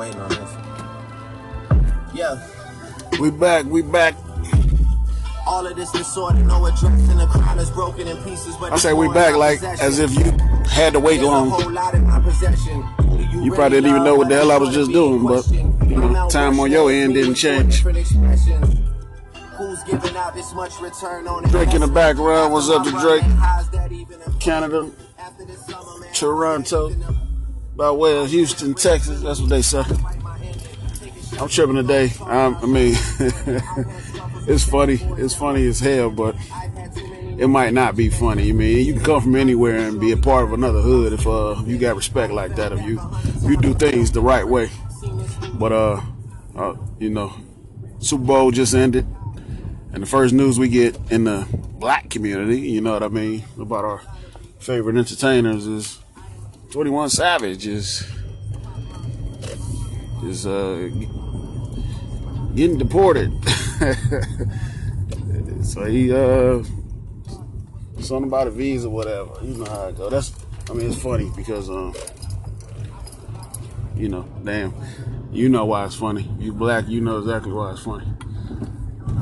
waiting 0.01 0.21
on 0.21 0.29
this. 0.31 0.70
Yeah. 2.15 2.47
We 3.21 3.31
back, 3.31 3.67
we 3.67 3.83
back. 3.83 4.15
All 5.47 5.67
of 5.67 5.77
this 5.77 5.91
disorder, 5.91 6.39
no 6.39 6.67
address, 6.67 7.09
and 7.09 7.19
the 7.19 7.27
crime 7.27 7.59
is 7.59 7.71
broken 7.71 8.07
in 8.07 8.17
pieces. 8.23 8.55
But 8.57 8.73
I 8.73 8.77
say 8.77 8.93
we 8.93 9.09
back 9.09 9.35
like 9.37 9.63
as 9.63 9.99
if 9.99 10.15
you 10.15 10.25
had 10.69 10.93
to 10.93 11.01
wait 11.01 11.23
long. 11.23 11.51
You, 13.33 13.45
you 13.45 13.53
probably 13.53 13.79
didn't 13.79 13.91
even 13.91 14.05
know 14.05 14.15
what 14.15 14.29
the 14.29 14.37
hell 14.37 14.53
I 14.53 14.59
was 14.59 14.75
just 14.75 14.93
doing, 14.93 15.27
but 15.27 15.49
you 15.51 15.97
know, 15.97 16.29
time 16.29 16.61
on 16.61 16.71
your 16.71 16.91
end 16.91 17.15
didn't 17.15 17.35
change. 17.35 17.83
who's 17.83 18.13
giving 19.85 20.17
out 20.17 20.35
this 20.35 20.55
much 20.55 20.79
return 20.81 21.27
on 21.27 21.43
Drake 21.45 21.75
in 21.75 21.81
the 21.81 21.89
background, 21.89 22.53
what's 22.53 22.69
up 22.69 22.85
to 22.85 22.91
Drake? 22.91 23.25
Canada, 24.41 24.91
Toronto 26.13 26.91
by 27.81 27.91
way 27.91 28.19
of 28.19 28.29
Houston, 28.29 28.75
Texas. 28.75 29.23
That's 29.23 29.41
what 29.41 29.49
they 29.49 29.63
say. 29.63 29.83
I'm 31.41 31.49
tripping 31.49 31.77
today. 31.77 32.13
Um, 32.21 32.59
I 32.61 32.67
mean, 32.67 32.95
it's 34.47 34.63
funny. 34.63 34.99
It's 35.17 35.35
funny 35.35 35.67
as 35.69 35.81
hell, 35.81 36.11
but 36.11 36.37
it 37.39 37.49
might 37.49 37.73
not 37.73 37.97
be 37.97 38.11
funny. 38.11 38.51
I 38.51 38.53
mean, 38.53 38.85
you 38.85 38.93
can 38.93 39.03
come 39.03 39.23
from 39.23 39.37
anywhere 39.37 39.79
and 39.79 39.99
be 39.99 40.13
a 40.13 40.19
part 40.19 40.45
of 40.45 40.53
another 40.53 40.83
hood 40.83 41.15
if 41.15 41.27
uh, 41.27 41.63
you 41.65 41.79
got 41.79 41.97
respect 41.97 42.31
like 42.35 42.57
that. 42.57 42.73
If 42.73 42.83
you 42.83 43.01
you 43.49 43.57
do 43.57 43.73
things 43.73 44.11
the 44.11 44.21
right 44.21 44.47
way. 44.47 44.69
But 45.55 45.73
uh, 45.73 46.03
uh, 46.55 46.75
you 46.99 47.09
know, 47.09 47.33
Super 48.01 48.25
Bowl 48.25 48.51
just 48.51 48.75
ended, 48.75 49.07
and 49.95 50.03
the 50.03 50.07
first 50.07 50.35
news 50.35 50.59
we 50.59 50.69
get 50.69 50.99
in 51.11 51.25
the 51.25 51.47
black 51.79 52.11
community, 52.11 52.61
you 52.61 52.83
know 52.83 52.93
what 52.93 53.03
I 53.03 53.09
mean, 53.09 53.45
about 53.59 53.87
our 53.87 54.03
favorite 54.59 54.97
entertainers 54.97 55.67
is 55.67 56.01
21 56.73 57.09
Savage 57.09 57.67
is 57.67 58.07
is 60.23 60.47
uh 60.47 60.91
getting 62.55 62.79
deported. 62.79 63.33
so 65.65 65.85
he 65.85 66.13
uh 66.13 66.63
something 68.01 68.29
about 68.29 68.47
a 68.47 68.51
visa 68.51 68.89
whatever. 68.89 69.33
You 69.43 69.59
know 69.59 69.67
how 69.67 69.89
it 69.89 69.97
go. 69.97 70.11
That's 70.11 70.33
I 70.69 70.75
mean 70.75 70.91
it's 70.91 71.01
funny 71.01 71.31
because 71.37 71.71
um 71.71 71.95
you 73.97 74.09
know, 74.09 74.27
damn, 74.45 74.75
you 75.31 75.51
know 75.51 75.67
why 75.67 75.85
it's 75.85 75.95
funny. 75.95 76.31
You 76.39 76.55
black, 76.55 76.89
you 76.89 77.03
know 77.03 77.19
exactly 77.19 77.53
why 77.53 77.73
it's 77.73 77.83
funny. 77.83 78.07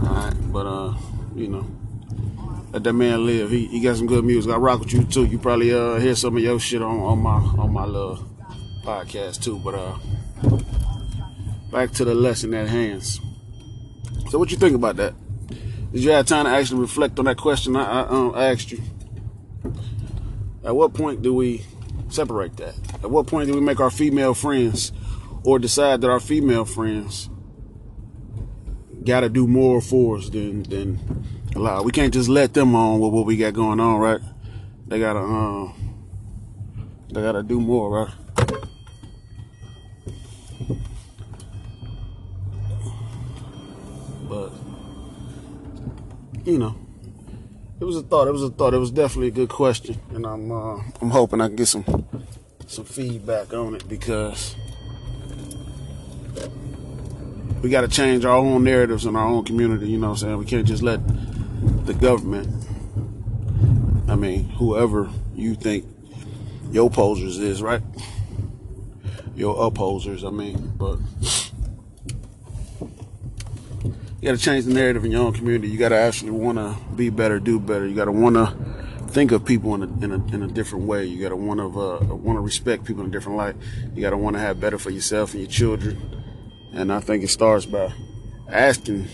Alright, 0.05 0.53
but 0.53 0.67
uh, 0.67 0.95
you 1.35 1.49
know, 1.49 1.67
let 2.73 2.85
that 2.85 2.93
man 2.93 3.27
live. 3.27 3.51
He, 3.51 3.67
he 3.67 3.81
got 3.81 3.97
some 3.97 4.07
good 4.07 4.25
music. 4.25 4.53
I 4.53 4.57
rock 4.57 4.79
with 4.81 4.93
you 4.93 5.03
too. 5.05 5.25
You 5.25 5.39
probably 5.39 5.75
uh 5.75 5.99
hear 5.99 6.15
some 6.15 6.37
of 6.37 6.43
your 6.43 6.61
shit 6.61 6.81
on, 6.81 7.01
on 7.01 7.19
my 7.19 7.39
on 7.61 7.73
my 7.73 7.85
little 7.85 8.25
podcast 8.85 9.43
too. 9.43 9.59
But 9.59 9.75
uh 9.75 9.99
back 11.71 11.93
to 11.93 12.05
the 12.05 12.15
lesson 12.15 12.55
at 12.55 12.69
hands. 12.69 13.21
So 14.31 14.39
what 14.39 14.51
you 14.51 14.57
think 14.57 14.75
about 14.75 14.97
that? 14.97 15.15
Did 15.93 16.03
you 16.05 16.11
have 16.11 16.27
time 16.27 16.45
to 16.45 16.51
actually 16.51 16.81
reflect 16.81 17.19
on 17.19 17.25
that 17.27 17.39
question 17.39 17.77
I, 17.77 18.03
I 18.03 18.09
um, 18.09 18.35
asked 18.37 18.71
you? 18.73 18.83
At 20.65 20.77
what 20.77 20.93
point 20.93 21.23
do 21.23 21.33
we 21.33 21.65
separate 22.11 22.57
that? 22.59 22.75
At 23.03 23.11
what 23.11 23.27
point 23.27 23.49
do 23.49 23.55
we 23.55 23.61
make 23.61 23.81
our 23.81 23.91
female 23.91 24.35
friends 24.35 24.93
or 25.45 25.59
decide 25.59 26.03
that 26.03 26.11
our 26.11 26.21
female 26.21 26.65
friends 26.65 27.31
got 29.05 29.21
to 29.21 29.31
do 29.31 29.47
more 29.47 29.81
for 29.81 30.19
us 30.19 30.29
than 30.29 30.65
than 30.65 31.25
allow? 31.57 31.83
We 31.83 31.93
can't 31.93 32.13
just 32.13 32.29
let 32.29 32.53
them 32.53 32.75
on 32.75 33.01
with 33.01 33.13
what 33.13 33.25
we 33.25 33.37
got 33.37 33.55
going 33.55 33.81
on, 33.81 33.99
right? 33.99 34.21
They 34.89 34.99
gotta 34.99 35.21
um, 35.21 35.75
they 37.13 37.23
gotta 37.23 37.43
do 37.43 37.61
more, 37.61 37.91
right? 37.91 38.15
You 46.49 46.57
know, 46.57 46.75
it 47.79 47.85
was 47.85 47.97
a 47.97 48.03
thought. 48.03 48.27
It 48.27 48.33
was 48.33 48.43
a 48.43 48.49
thought. 48.49 48.73
It 48.73 48.79
was 48.79 48.91
definitely 48.91 49.29
a 49.29 49.33
good 49.33 49.51
question, 49.51 50.01
and 50.15 50.25
I'm 50.25 50.51
uh, 50.51 50.83
I'm 51.03 51.11
hoping 51.11 51.43
I 51.43 51.49
can 51.49 51.57
get 51.57 51.67
some 51.67 52.07
some 52.67 52.87
feedback 52.87 53.53
on 53.53 53.75
it 53.75 53.87
because 53.87 54.57
we 57.63 57.69
got 57.69 57.83
to 57.83 57.89
change 57.89 58.25
our 58.25 58.37
own 58.37 58.65
narratives 58.65 59.05
in 59.05 59.15
our 59.15 59.27
own 59.27 59.45
community. 59.45 59.91
You 59.91 59.99
know 59.99 60.09
what 60.09 60.23
I'm 60.23 60.29
saying? 60.29 60.39
We 60.39 60.47
can't 60.47 60.67
just 60.67 60.83
let 60.83 61.01
the 61.85 61.93
government. 61.93 62.49
I 64.09 64.17
mean, 64.17 64.49
whoever 64.49 65.11
you 65.35 65.55
think 65.55 65.85
your 66.73 66.89
opposers 66.89 67.39
is, 67.39 67.61
right? 67.61 67.83
Your 69.37 69.67
opposers, 69.67 70.25
I 70.25 70.31
mean, 70.31 70.73
but 70.79 70.99
you 74.21 74.29
got 74.29 74.37
to 74.37 74.45
change 74.45 74.65
the 74.65 74.75
narrative 74.75 75.05
in 75.05 75.13
your 75.13 75.23
own 75.23 75.33
community. 75.33 75.69
You 75.69 75.79
got 75.79 75.91
to 75.91 75.97
actually 75.97 76.33
want 76.33 76.59
to 76.59 76.77
be 76.97 77.09
better, 77.09 77.39
do 77.39 77.61
better. 77.61 77.87
You 77.87 77.95
got 77.95 78.07
to 78.07 78.13
want 78.13 78.35
to 78.35 79.09
think 79.11 79.31
of 79.31 79.45
people 79.45 79.75
in 79.75 79.83
a, 79.83 80.05
in 80.05 80.13
a, 80.13 80.35
in 80.35 80.43
a 80.43 80.49
different 80.49 80.87
way. 80.87 81.05
You 81.05 81.23
got 81.23 81.29
to 81.29 81.37
want 81.37 81.61
to 81.61 81.67
uh, 81.67 82.15
want 82.17 82.37
to 82.37 82.41
respect 82.41 82.85
people 82.85 83.05
in 83.05 83.11
a 83.11 83.13
different 83.13 83.39
light. 83.39 83.55
You 83.95 84.03
got 84.03 84.11
to 84.11 84.17
want 84.17 84.35
to 84.35 84.41
have 84.41 84.59
better 84.59 84.77
for 84.77 84.91
yourself 84.91 85.35
and 85.35 85.43
your 85.43 85.51
children. 85.51 86.25
And 86.73 86.93
I 86.93 86.99
think 86.99 87.23
it 87.23 87.29
starts 87.29 87.65
by 87.65 87.93
asking 88.49 89.09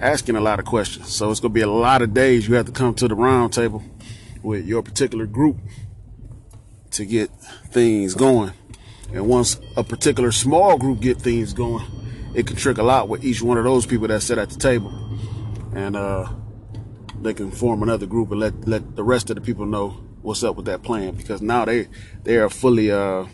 asking 0.00 0.36
a 0.36 0.40
lot 0.40 0.58
of 0.58 0.66
questions. 0.66 1.08
So 1.08 1.30
it's 1.30 1.40
gonna 1.40 1.54
be 1.54 1.60
a 1.62 1.70
lot 1.70 2.02
of 2.02 2.12
days 2.12 2.48
you 2.48 2.56
have 2.56 2.66
to 2.66 2.72
come 2.72 2.92
to 2.94 3.08
the 3.08 3.14
round 3.14 3.54
table 3.54 3.82
with 4.42 4.66
your 4.66 4.82
particular 4.82 5.26
group 5.26 5.56
to 6.90 7.06
get 7.06 7.30
things 7.70 8.14
going. 8.14 8.52
And 9.14 9.28
once 9.28 9.58
a 9.76 9.84
particular 9.84 10.32
small 10.32 10.76
group 10.76 11.00
get 11.00 11.18
things 11.18 11.52
going, 11.52 11.86
it 12.34 12.46
can 12.46 12.56
trick 12.56 12.78
a 12.78 12.82
lot 12.82 13.08
with 13.08 13.24
each 13.24 13.42
one 13.42 13.58
of 13.58 13.64
those 13.64 13.86
people 13.86 14.08
that 14.08 14.22
sit 14.22 14.38
at 14.38 14.50
the 14.50 14.58
table. 14.58 14.92
And 15.74 15.96
uh, 15.96 16.28
they 17.20 17.34
can 17.34 17.50
form 17.50 17.82
another 17.82 18.06
group 18.06 18.30
and 18.30 18.40
let 18.40 18.66
let 18.66 18.96
the 18.96 19.04
rest 19.04 19.30
of 19.30 19.36
the 19.36 19.42
people 19.42 19.64
know 19.66 19.90
what's 20.22 20.42
up 20.42 20.56
with 20.56 20.66
that 20.66 20.82
plan 20.82 21.14
because 21.14 21.42
now 21.42 21.64
they 21.64 21.88
they 22.24 22.36
are 22.36 22.48
fully 22.48 22.90
uh, 22.90 23.26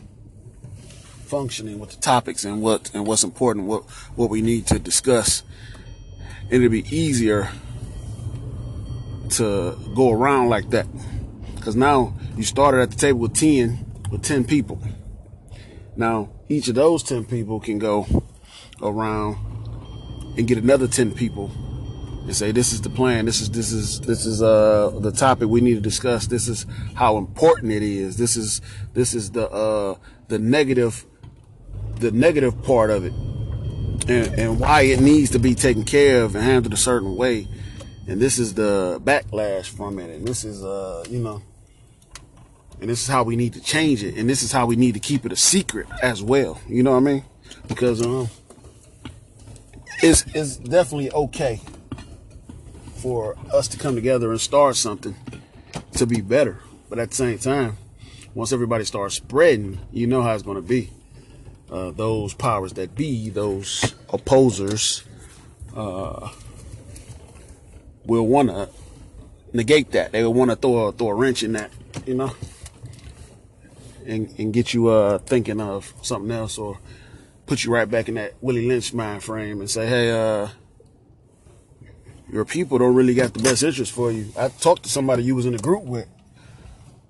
functioning 1.24 1.78
with 1.78 1.90
the 1.90 1.96
topics 1.96 2.44
and 2.44 2.62
what 2.62 2.90
and 2.94 3.06
what's 3.06 3.24
important, 3.24 3.66
what 3.66 3.84
what 4.16 4.30
we 4.30 4.42
need 4.42 4.66
to 4.66 4.78
discuss. 4.78 5.42
And 6.44 6.62
it'll 6.62 6.70
be 6.70 6.84
easier 6.94 7.50
to 9.30 9.78
go 9.94 10.10
around 10.10 10.48
like 10.48 10.70
that 10.70 10.86
because 11.54 11.76
now 11.76 12.14
you 12.36 12.42
started 12.42 12.80
at 12.80 12.90
the 12.90 12.96
table 12.96 13.20
with 13.20 13.34
ten 13.34 13.84
with 14.10 14.22
ten 14.22 14.44
people. 14.44 14.80
Now 15.96 16.30
each 16.48 16.68
of 16.68 16.74
those 16.74 17.02
ten 17.02 17.24
people 17.24 17.60
can 17.60 17.78
go 17.78 18.06
around 18.82 19.36
and 20.36 20.46
get 20.46 20.58
another 20.58 20.86
10 20.86 21.12
people 21.12 21.50
and 22.28 22.36
say 22.36 22.52
this 22.52 22.74
is 22.74 22.82
the 22.82 22.90
plan. 22.90 23.24
This 23.24 23.40
is 23.40 23.50
this 23.50 23.72
is 23.72 24.00
this 24.02 24.26
is 24.26 24.42
uh 24.42 24.90
the 25.00 25.10
topic 25.10 25.48
we 25.48 25.62
need 25.62 25.76
to 25.76 25.80
discuss. 25.80 26.26
This 26.26 26.46
is 26.46 26.66
how 26.94 27.16
important 27.16 27.72
it 27.72 27.82
is. 27.82 28.18
This 28.18 28.36
is 28.36 28.60
this 28.92 29.14
is 29.14 29.30
the 29.30 29.48
uh 29.48 29.96
the 30.28 30.38
negative 30.38 31.06
the 31.96 32.10
negative 32.10 32.62
part 32.62 32.90
of 32.90 33.06
it 33.06 33.14
and, 34.08 34.38
and 34.38 34.60
why 34.60 34.82
it 34.82 35.00
needs 35.00 35.30
to 35.30 35.38
be 35.38 35.54
taken 35.54 35.84
care 35.84 36.22
of 36.22 36.34
and 36.34 36.44
handled 36.44 36.74
a 36.74 36.76
certain 36.76 37.16
way. 37.16 37.48
And 38.06 38.20
this 38.20 38.38
is 38.38 38.52
the 38.52 39.00
backlash 39.02 39.66
from 39.66 39.98
it. 39.98 40.10
And 40.10 40.28
this 40.28 40.44
is 40.44 40.62
uh 40.62 41.04
you 41.08 41.20
know 41.20 41.40
and 42.78 42.90
this 42.90 43.00
is 43.00 43.08
how 43.08 43.22
we 43.22 43.36
need 43.36 43.54
to 43.54 43.60
change 43.62 44.02
it. 44.04 44.16
And 44.18 44.28
this 44.28 44.42
is 44.42 44.52
how 44.52 44.66
we 44.66 44.76
need 44.76 44.92
to 44.92 45.00
keep 45.00 45.24
it 45.24 45.32
a 45.32 45.36
secret 45.36 45.86
as 46.02 46.22
well. 46.22 46.60
You 46.68 46.82
know 46.82 46.90
what 46.90 46.98
i 46.98 47.00
mean? 47.00 47.24
Because 47.66 48.04
um 48.04 48.28
it's, 50.02 50.24
it's 50.34 50.56
definitely 50.56 51.12
okay 51.12 51.60
for 52.96 53.36
us 53.52 53.68
to 53.68 53.78
come 53.78 53.94
together 53.94 54.30
and 54.30 54.40
start 54.40 54.76
something 54.76 55.14
to 55.92 56.06
be 56.06 56.20
better. 56.20 56.60
But 56.88 56.98
at 56.98 57.10
the 57.10 57.16
same 57.16 57.38
time, 57.38 57.76
once 58.34 58.52
everybody 58.52 58.84
starts 58.84 59.16
spreading, 59.16 59.78
you 59.92 60.06
know 60.06 60.22
how 60.22 60.34
it's 60.34 60.42
going 60.42 60.56
to 60.56 60.62
be. 60.62 60.90
Uh, 61.70 61.90
those 61.90 62.32
powers 62.34 62.72
that 62.74 62.94
be, 62.94 63.28
those 63.28 63.94
opposers, 64.08 65.04
uh, 65.76 66.30
will 68.08 68.26
want 68.26 68.48
to 68.48 68.68
negate 69.52 69.92
that. 69.92 70.12
They 70.12 70.22
will 70.24 70.34
want 70.34 70.50
to 70.50 70.56
throw 70.56 70.88
a, 70.88 70.92
throw 70.92 71.08
a 71.08 71.14
wrench 71.14 71.42
in 71.42 71.52
that, 71.52 71.70
you 72.06 72.14
know, 72.14 72.32
and 74.06 74.34
and 74.38 74.52
get 74.52 74.74
you 74.74 74.88
uh, 74.88 75.18
thinking 75.18 75.60
of 75.60 75.92
something 76.02 76.30
else 76.30 76.58
or 76.58 76.78
put 77.48 77.64
you 77.64 77.72
right 77.72 77.90
back 77.90 78.08
in 78.08 78.14
that 78.14 78.34
Willie 78.42 78.68
Lynch 78.68 78.92
mind 78.92 79.24
frame 79.24 79.60
and 79.60 79.70
say, 79.70 79.86
hey, 79.86 80.10
uh, 80.10 80.48
your 82.30 82.44
people 82.44 82.76
don't 82.76 82.94
really 82.94 83.14
got 83.14 83.32
the 83.32 83.42
best 83.42 83.62
interest 83.62 83.90
for 83.90 84.12
you. 84.12 84.26
I 84.38 84.48
talked 84.48 84.82
to 84.82 84.90
somebody 84.90 85.24
you 85.24 85.34
was 85.34 85.46
in 85.46 85.54
a 85.54 85.58
group 85.58 85.84
with. 85.84 86.06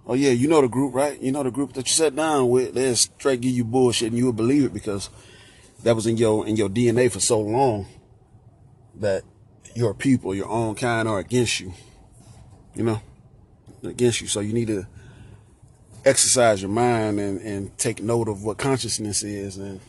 Oh 0.06 0.14
yeah, 0.14 0.30
you 0.30 0.48
know 0.48 0.62
the 0.62 0.68
group, 0.68 0.94
right? 0.94 1.20
You 1.20 1.32
know 1.32 1.42
the 1.42 1.50
group 1.50 1.72
that 1.74 1.86
you 1.86 1.92
sat 1.92 2.14
down 2.14 2.48
with. 2.48 2.72
They 2.74 2.94
straight 2.94 3.40
give 3.40 3.50
you 3.50 3.64
bullshit, 3.64 4.08
and 4.08 4.16
you 4.16 4.26
would 4.26 4.36
believe 4.36 4.64
it 4.64 4.72
because 4.72 5.10
that 5.82 5.94
was 5.94 6.06
in 6.06 6.16
your 6.16 6.46
in 6.46 6.56
your 6.56 6.70
DNA 6.70 7.12
for 7.12 7.20
so 7.20 7.40
long 7.40 7.86
that 8.94 9.24
your 9.74 9.92
people, 9.92 10.34
your 10.34 10.48
own 10.48 10.76
kind, 10.76 11.06
are 11.08 11.18
against 11.18 11.60
you. 11.60 11.74
You 12.74 12.84
know, 12.84 13.00
against 13.82 14.22
you. 14.22 14.28
So 14.28 14.40
you 14.40 14.54
need 14.54 14.68
to 14.68 14.86
exercise 16.06 16.62
your 16.62 16.70
mind 16.70 17.20
and 17.20 17.40
and 17.42 17.76
take 17.76 18.00
note 18.00 18.28
of 18.28 18.44
what 18.44 18.56
consciousness 18.56 19.22
is 19.22 19.58
and 19.58 19.80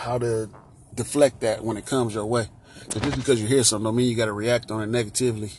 how 0.00 0.18
to 0.18 0.48
deflect 0.94 1.40
that 1.40 1.62
when 1.62 1.76
it 1.76 1.86
comes 1.86 2.14
your 2.14 2.26
way. 2.26 2.48
So 2.88 3.00
just 3.00 3.16
because 3.16 3.40
you 3.40 3.46
hear 3.46 3.62
something 3.62 3.84
don't 3.84 3.96
mean 3.96 4.08
you 4.08 4.16
got 4.16 4.26
to 4.26 4.32
react 4.32 4.70
on 4.70 4.82
it 4.82 4.88
negatively 4.88 5.52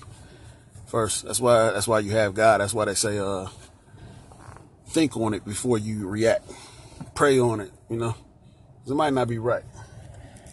first. 0.88 1.26
That's 1.26 1.40
why 1.40 1.72
that's 1.72 1.88
why 1.88 2.00
you 2.00 2.12
have 2.12 2.34
God. 2.34 2.60
That's 2.60 2.74
why 2.74 2.86
they 2.86 2.96
say 2.96 3.18
uh 3.18 3.48
think 4.88 5.16
on 5.16 5.34
it 5.34 5.46
before 5.46 5.78
you 5.78 6.08
react. 6.08 6.52
Pray 7.16 7.40
on 7.40 7.62
it, 7.62 7.72
you 7.90 7.98
know. 7.98 8.16
It 8.86 8.94
might 8.94 9.14
not 9.14 9.28
be 9.28 9.38
right. 9.38 9.64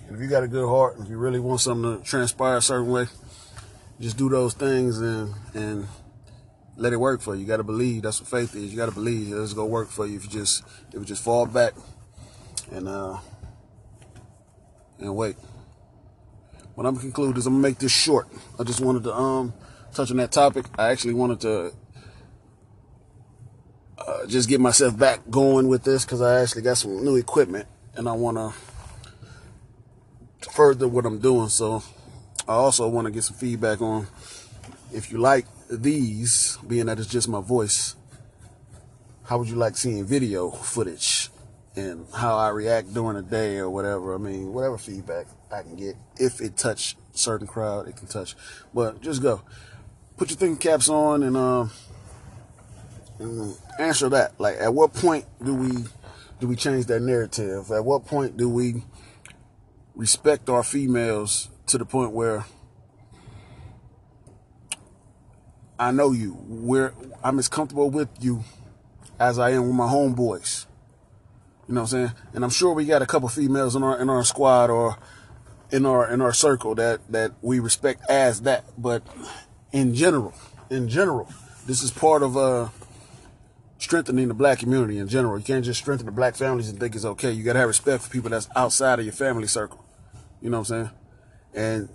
And 0.07 0.16
if 0.16 0.23
you 0.23 0.28
got 0.28 0.42
a 0.42 0.49
good 0.49 0.68
heart, 0.68 0.97
if 1.00 1.09
you 1.09 1.16
really 1.18 1.40
want 1.40 1.61
something 1.61 1.99
to 1.99 2.04
transpire 2.04 2.59
a 2.59 2.62
certain 2.62 2.88
way, 2.88 3.07
just 4.00 4.16
do 4.16 4.28
those 4.28 4.54
things 4.54 4.99
and 4.99 5.35
and 5.54 5.88
let 6.76 6.92
it 6.92 6.99
work 6.99 7.21
for 7.21 7.35
you. 7.35 7.40
You 7.40 7.47
got 7.47 7.57
to 7.57 7.64
believe. 7.64 8.02
That's 8.02 8.21
what 8.21 8.28
faith 8.28 8.54
is. 8.54 8.71
You 8.71 8.76
got 8.76 8.87
to 8.87 8.95
believe 8.95 9.33
it's 9.33 9.54
gonna 9.54 9.66
work 9.66 9.88
for 9.88 10.07
you. 10.07 10.16
If 10.16 10.25
you 10.25 10.30
just 10.30 10.62
if 10.88 10.95
you 10.95 11.04
just 11.04 11.25
fall 11.25 11.47
back 11.47 11.73
and 12.71 12.87
uh 12.87 13.18
and 14.99 15.14
wait. 15.14 15.37
What 16.75 16.87
I'm 16.87 16.95
gonna 16.95 17.02
conclude 17.02 17.37
is 17.37 17.47
I'm 17.47 17.55
gonna 17.55 17.62
make 17.62 17.78
this 17.78 17.93
short. 17.93 18.28
I 18.59 18.64
just 18.64 18.81
wanted 18.81 19.05
to 19.05 19.14
um 19.14 19.52
touch 19.93 20.11
on 20.11 20.17
that 20.19 20.33
topic. 20.33 20.67
I 20.78 20.90
actually 20.90 21.14
wanted 21.14 21.40
to 21.40 21.73
uh, 23.99 24.26
just 24.26 24.49
get 24.49 24.61
myself 24.61 24.97
back 24.97 25.21
going 25.31 25.69
with 25.69 25.85
this 25.85 26.05
because 26.05 26.23
I 26.23 26.40
actually 26.40 26.62
got 26.62 26.78
some 26.78 27.05
new 27.05 27.17
equipment 27.17 27.67
and 27.95 28.09
I 28.09 28.12
want 28.12 28.37
to 28.37 28.52
further 30.50 30.87
what 30.87 31.05
I'm 31.05 31.19
doing. 31.19 31.49
So 31.49 31.83
I 32.47 32.52
also 32.52 32.88
want 32.88 33.07
to 33.07 33.11
get 33.11 33.25
some 33.25 33.37
feedback 33.37 33.81
on 33.81 34.07
if 34.93 35.11
you 35.12 35.19
like 35.19 35.47
these, 35.71 36.59
being 36.67 36.87
that 36.87 36.99
it's 36.99 37.09
just 37.09 37.28
my 37.28 37.40
voice, 37.40 37.95
how 39.25 39.38
would 39.38 39.49
you 39.49 39.57
like 39.57 39.76
seeing 39.76 40.05
video 40.05 40.50
footage 40.50 41.28
and 41.77 42.07
how 42.15 42.37
I 42.37 42.49
react 42.49 42.93
during 42.93 43.17
the 43.17 43.23
day 43.23 43.59
or 43.59 43.71
whatever? 43.71 44.15
I 44.15 44.19
mean, 44.19 44.53
whatever 44.53 44.79
feedback 44.79 45.27
I 45.53 45.63
can 45.63 45.77
get. 45.77 45.97
If 46.19 46.41
it 46.41 46.57
touch 46.57 46.97
certain 47.13 47.47
crowd, 47.47 47.89
it 47.89 47.97
can 47.97 48.07
touch. 48.09 48.35
But 48.75 49.01
just 49.01 49.23
go. 49.23 49.43
Put 50.17 50.31
your 50.31 50.39
thinking 50.39 50.59
caps 50.59 50.89
on 50.89 51.23
and 51.23 51.37
um 51.37 51.71
and 53.19 53.57
answer 53.79 54.09
that. 54.09 54.39
Like 54.41 54.57
at 54.59 54.75
what 54.75 54.95
point 54.95 55.27
do 55.45 55.55
we 55.55 55.85
do 56.41 56.47
we 56.47 56.57
change 56.57 56.87
that 56.87 57.01
narrative? 57.01 57.71
At 57.71 57.85
what 57.85 58.07
point 58.07 58.37
do 58.37 58.49
we 58.49 58.85
respect 59.95 60.49
our 60.49 60.63
females 60.63 61.51
to 61.67 61.79
the 61.79 61.85
point 61.85 62.13
where 62.13 62.45
I 65.79 65.93
know 65.93 66.13
you. 66.13 66.33
Where 66.33 66.95
I'm 67.23 67.39
as 67.39 67.49
comfortable 67.49 67.91
with 67.91 68.09
you 68.21 68.43
as 69.21 69.39
I 69.39 69.51
am 69.51 69.67
with 69.67 69.77
my 69.77 69.87
homeboys. 69.87 70.67
You 71.69 71.75
know 71.75 71.83
what 71.83 71.93
I'm 71.93 72.09
saying? 72.09 72.13
And 72.33 72.45
I'm 72.45 72.51
sure 72.51 72.73
we 72.73 72.87
got 72.87 73.03
a 73.03 73.07
couple 73.07 73.29
females 73.29 73.77
in 73.77 73.83
our 73.83 74.01
in 74.01 74.09
our 74.09 74.25
squad 74.25 74.71
or 74.71 74.97
in 75.71 75.85
our 75.85 76.11
in 76.11 76.23
our 76.23 76.33
circle 76.33 76.75
that 76.77 77.01
that 77.13 77.33
we 77.43 77.61
respect 77.61 78.03
as 78.09 78.43
that. 78.43 78.65
But 78.79 79.03
in 79.71 79.95
general, 79.95 80.33
in 80.71 80.89
general, 80.89 81.29
this 81.67 81.83
is 81.83 81.91
part 81.91 82.23
of 82.23 82.37
uh 82.39 82.69
strengthening 83.77 84.29
the 84.29 84.35
black 84.35 84.59
community 84.61 84.99
in 84.99 85.09
general. 85.09 85.39
You 85.39 85.45
can't 85.45 85.65
just 85.65 85.81
strengthen 85.81 86.07
the 86.07 86.13
black 86.13 86.37
families 86.37 86.71
and 86.71 86.81
think 86.81 86.95
it's 86.95 87.05
okay. 87.05 87.33
You 87.33 87.45
gotta 87.45 87.59
have 87.59 87.69
respect 87.69 88.03
for 88.03 88.11
people 88.11 88.31
that's 88.31 88.49
outside 88.57 88.99
of 88.99 89.05
your 89.05 89.13
family 89.13 89.47
circle. 89.47 89.85
You 90.41 90.49
know 90.49 90.61
what 90.61 90.71
I'm 90.71 90.87
saying? 90.87 90.91
And 91.55 91.89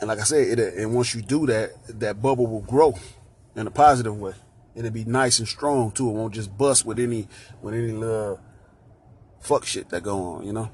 and 0.00 0.08
like 0.08 0.20
I 0.20 0.24
said, 0.24 0.58
it, 0.58 0.74
and 0.74 0.94
once 0.94 1.14
you 1.14 1.20
do 1.20 1.46
that, 1.46 1.72
that 2.00 2.22
bubble 2.22 2.46
will 2.46 2.62
grow 2.62 2.94
in 3.54 3.66
a 3.66 3.70
positive 3.70 4.18
way. 4.18 4.32
It'll 4.74 4.90
be 4.90 5.04
nice 5.04 5.38
and 5.38 5.46
strong 5.46 5.92
too. 5.92 6.08
It 6.08 6.12
won't 6.12 6.34
just 6.34 6.56
bust 6.56 6.86
with 6.86 6.98
any 6.98 7.28
with 7.60 7.74
any 7.74 7.92
little 7.92 8.40
fuck 9.44 9.64
shit 9.64 9.90
that 9.90 10.02
go 10.02 10.20
on. 10.20 10.46
You 10.46 10.52
know, 10.52 10.70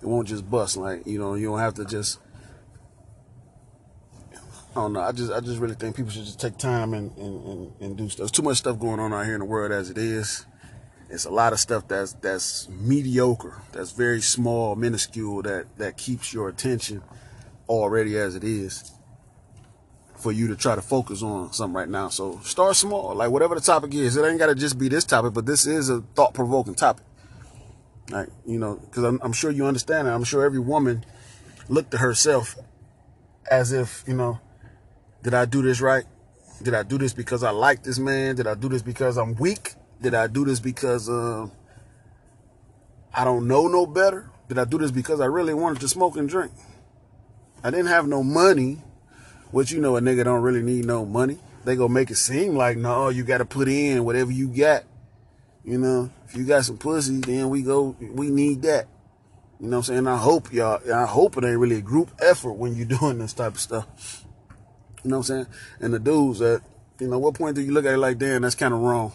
it 0.00 0.06
won't 0.06 0.26
just 0.26 0.50
bust. 0.50 0.76
Like 0.76 1.06
you 1.06 1.18
know, 1.18 1.34
you 1.34 1.46
don't 1.46 1.58
have 1.58 1.74
to 1.74 1.84
just. 1.84 2.18
I 4.74 4.76
don't 4.76 4.94
know. 4.94 5.00
I 5.00 5.12
just 5.12 5.30
I 5.30 5.40
just 5.40 5.58
really 5.58 5.74
think 5.74 5.96
people 5.96 6.10
should 6.10 6.24
just 6.24 6.40
take 6.40 6.56
time 6.56 6.94
and, 6.94 7.14
and, 7.18 7.46
and, 7.46 7.72
and 7.80 7.96
do 7.96 8.08
stuff. 8.08 8.18
There's 8.18 8.30
too 8.30 8.42
much 8.42 8.56
stuff 8.56 8.78
going 8.78 9.00
on 9.00 9.12
out 9.12 9.26
here 9.26 9.34
in 9.34 9.40
the 9.40 9.46
world 9.46 9.70
as 9.70 9.90
it 9.90 9.98
is. 9.98 10.46
It's 11.10 11.26
a 11.26 11.30
lot 11.30 11.52
of 11.52 11.60
stuff 11.60 11.86
that's 11.86 12.14
that's 12.14 12.70
mediocre, 12.70 13.60
that's 13.72 13.92
very 13.92 14.22
small, 14.22 14.74
minuscule, 14.74 15.42
that 15.42 15.66
that 15.76 15.98
keeps 15.98 16.32
your 16.32 16.48
attention 16.48 17.02
already 17.68 18.16
as 18.16 18.34
it 18.34 18.44
is 18.44 18.92
for 20.16 20.32
you 20.32 20.46
to 20.48 20.56
try 20.56 20.74
to 20.74 20.80
focus 20.80 21.22
on 21.22 21.52
something 21.52 21.74
right 21.74 21.88
now. 21.88 22.08
So 22.08 22.40
start 22.44 22.76
small, 22.76 23.14
like 23.14 23.30
whatever 23.30 23.54
the 23.54 23.60
topic 23.60 23.92
is. 23.94 24.16
It 24.16 24.24
ain't 24.24 24.38
got 24.38 24.46
to 24.46 24.54
just 24.54 24.78
be 24.78 24.88
this 24.88 25.04
topic, 25.04 25.34
but 25.34 25.44
this 25.44 25.66
is 25.66 25.90
a 25.90 26.00
thought 26.14 26.32
provoking 26.32 26.74
topic. 26.74 27.04
Like, 28.10 28.28
you 28.46 28.58
know, 28.58 28.76
because 28.76 29.04
I'm, 29.04 29.20
I'm, 29.22 29.32
sure 29.32 29.50
you 29.50 29.66
understand. 29.66 30.08
I'm 30.08 30.24
sure 30.24 30.44
every 30.44 30.58
woman 30.58 31.04
looked 31.68 31.94
at 31.94 32.00
herself 32.00 32.56
as 33.50 33.72
if, 33.72 34.04
you 34.06 34.14
know, 34.14 34.40
did 35.22 35.34
I 35.34 35.44
do 35.44 35.62
this 35.62 35.80
right? 35.80 36.04
Did 36.62 36.74
I 36.74 36.82
do 36.82 36.98
this 36.98 37.12
because 37.12 37.42
I 37.42 37.50
like 37.50 37.82
this 37.82 37.98
man? 37.98 38.36
Did 38.36 38.46
I 38.46 38.54
do 38.54 38.68
this 38.68 38.82
because 38.82 39.16
I'm 39.16 39.34
weak? 39.34 39.74
Did 40.00 40.14
I 40.14 40.26
do 40.26 40.44
this 40.44 40.60
because 40.60 41.08
uh, 41.08 41.46
I 43.14 43.24
don't 43.24 43.46
know 43.46 43.68
no 43.68 43.86
better? 43.86 44.30
Did 44.48 44.58
I 44.58 44.64
do 44.64 44.78
this 44.78 44.90
because 44.90 45.20
I 45.20 45.26
really 45.26 45.54
wanted 45.54 45.80
to 45.80 45.88
smoke 45.88 46.16
and 46.16 46.28
drink? 46.28 46.52
I 47.64 47.70
didn't 47.70 47.86
have 47.86 48.06
no 48.08 48.22
money, 48.22 48.82
which 49.52 49.70
you 49.70 49.80
know 49.80 49.96
a 49.96 50.00
nigga 50.00 50.24
don't 50.24 50.42
really 50.42 50.62
need 50.62 50.84
no 50.84 51.06
money. 51.06 51.38
They 51.64 51.76
gonna 51.76 51.92
make 51.92 52.10
it 52.10 52.16
seem 52.16 52.56
like 52.56 52.76
no, 52.76 53.08
you 53.08 53.22
gotta 53.22 53.44
put 53.44 53.68
in 53.68 54.04
whatever 54.04 54.32
you 54.32 54.48
got. 54.48 54.84
You 55.64 55.78
know, 55.78 56.10
if 56.26 56.36
you 56.36 56.44
got 56.44 56.64
some 56.64 56.78
pussy, 56.78 57.20
then 57.20 57.48
we 57.48 57.62
go, 57.62 57.96
we 58.00 58.30
need 58.30 58.62
that. 58.62 58.88
You 59.60 59.68
know 59.68 59.78
what 59.78 59.88
I'm 59.88 59.94
saying? 59.94 60.06
I 60.08 60.16
hope 60.16 60.52
y'all, 60.52 60.80
I 60.92 61.06
hope 61.06 61.36
it 61.36 61.44
ain't 61.44 61.58
really 61.58 61.76
a 61.76 61.82
group 61.82 62.10
effort 62.20 62.54
when 62.54 62.74
you're 62.74 62.86
doing 62.98 63.18
this 63.18 63.32
type 63.32 63.54
of 63.54 63.60
stuff. 63.60 64.24
You 65.04 65.10
know 65.10 65.18
what 65.18 65.30
I'm 65.30 65.44
saying? 65.44 65.46
And 65.80 65.94
the 65.94 65.98
dudes 65.98 66.40
that, 66.40 66.62
you 66.98 67.08
know, 67.08 67.18
what 67.18 67.34
point 67.34 67.54
do 67.56 67.62
you 67.62 67.72
look 67.72 67.84
at 67.84 67.94
it 67.94 67.98
like, 67.98 68.18
damn, 68.18 68.42
that's 68.42 68.54
kind 68.54 68.74
of 68.74 68.80
wrong. 68.80 69.12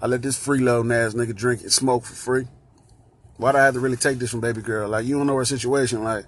I 0.00 0.06
let 0.06 0.22
this 0.22 0.38
freeloading 0.38 0.94
ass 0.94 1.14
nigga 1.14 1.34
drink 1.34 1.62
and 1.62 1.72
smoke 1.72 2.04
for 2.04 2.14
free. 2.14 2.46
Why'd 3.36 3.56
I 3.56 3.64
have 3.64 3.74
to 3.74 3.80
really 3.80 3.96
take 3.96 4.18
this 4.18 4.30
from 4.30 4.40
baby 4.40 4.62
girl? 4.62 4.88
Like, 4.88 5.06
you 5.06 5.16
don't 5.16 5.26
know 5.26 5.36
her 5.36 5.44
situation. 5.44 6.04
Like, 6.04 6.24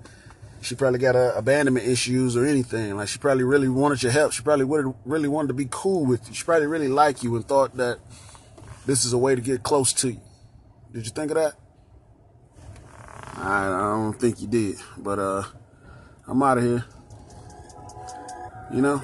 she 0.62 0.74
probably 0.74 0.98
got 0.98 1.16
uh, 1.16 1.33
abandonment 1.37 1.87
issues 1.87 2.37
or 2.37 2.44
anything. 2.44 2.96
Like 2.96 3.09
she 3.09 3.18
probably 3.18 3.44
really 3.44 3.68
wanted 3.68 4.02
your 4.02 4.12
help. 4.12 4.33
She 4.33 4.42
probably 4.42 4.66
would 4.66 4.94
really 5.04 5.28
wanted 5.28 5.48
to 5.48 5.54
be 5.54 5.66
cool 5.70 6.04
with 6.04 6.28
you. 6.28 6.35
She 6.35 6.44
probably 6.44 6.66
really 6.66 6.88
liked 6.88 7.22
you 7.22 7.35
and 7.37 7.46
thought 7.46 7.76
that 7.76 7.98
this 8.87 9.05
is 9.05 9.12
a 9.12 9.19
way 9.19 9.35
to 9.35 9.40
get 9.40 9.62
close 9.62 9.93
to 9.95 10.12
you. 10.12 10.21
Did 10.93 11.05
you 11.05 11.12
think 11.12 11.31
of 11.31 11.37
that? 11.37 11.55
I, 13.37 13.66
I 13.66 13.79
don't 13.95 14.12
think 14.14 14.40
you 14.40 14.49
did, 14.49 14.77
but 14.99 15.19
uh, 15.19 15.45
I'm 16.27 16.43
out 16.43 16.59
of 16.59 16.64
here. 16.64 16.85
You 18.73 18.83
know. 18.83 19.03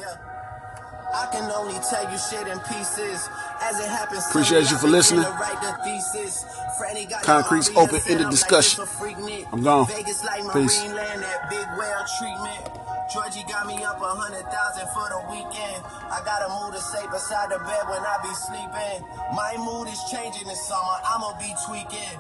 I 1.15 1.27
can 1.33 1.51
only 1.51 1.79
tell 1.89 2.11
you 2.11 2.19
shit 2.19 2.47
in 2.47 2.59
pieces. 2.61 3.29
As 3.63 3.81
it 3.81 3.89
happens, 3.89 4.27
Appreciate 4.29 4.71
you 4.71 4.77
for 4.77 4.87
listening. 4.87 5.25
Concrete's 7.23 7.71
open 7.75 8.01
ended 8.09 8.29
discussion. 8.31 8.85
I'm 9.51 9.63
gone. 9.63 9.87
Peace. 10.53 10.85
Georgie 13.13 13.45
got 13.47 13.67
me 13.67 13.85
up 13.85 14.03
a 14.03 14.13
hundred 14.19 14.43
thousand 14.51 14.89
for 14.91 15.07
the 15.07 15.23
weekend. 15.31 15.79
I 16.11 16.19
gotta 16.27 16.51
move 16.51 16.75
to 16.75 16.83
safe 16.83 17.11
beside 17.11 17.51
the 17.55 17.59
bed 17.63 17.85
when 17.87 18.03
I 18.03 18.19
be 18.23 18.35
sleeping. 18.35 19.07
My 19.31 19.55
mood 19.63 19.87
is 19.87 20.03
changing 20.11 20.49
this 20.49 20.67
summer. 20.67 20.99
I'ma 21.07 21.39
be 21.39 21.55
tweaking. 21.67 22.19